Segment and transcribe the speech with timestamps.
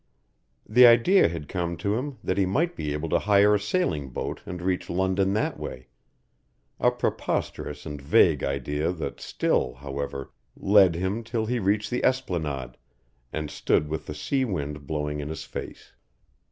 [0.67, 4.09] The idea had come to him that he might be able to hire a sailing
[4.09, 5.89] boat and reach London that way,
[6.79, 12.77] a preposterous and vague idea that still, however, led him till he reached the esplanade,
[13.31, 15.93] and stood with the sea wind blowing in his face.